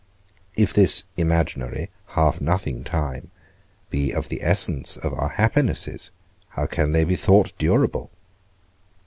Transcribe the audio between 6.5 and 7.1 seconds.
can they